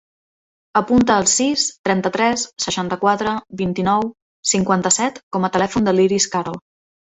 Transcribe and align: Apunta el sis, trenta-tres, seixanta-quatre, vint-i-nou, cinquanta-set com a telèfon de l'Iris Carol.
Apunta 0.79 1.17
el 1.23 1.27
sis, 1.31 1.65
trenta-tres, 1.89 2.45
seixanta-quatre, 2.65 3.35
vint-i-nou, 3.61 4.09
cinquanta-set 4.55 5.23
com 5.39 5.47
a 5.51 5.55
telèfon 5.59 5.89
de 5.91 5.97
l'Iris 6.01 6.31
Carol. 6.37 6.61